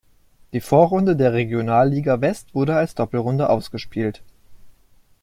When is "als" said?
2.75-2.95